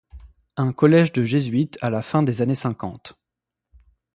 Un 0.57 0.73
collège 0.73 1.11
de 1.11 1.23
Jésuites 1.23 1.77
à 1.81 1.91
la 1.91 2.01
fin 2.01 2.23
des 2.23 2.41
années 2.41 2.55
cinquante. 2.55 3.13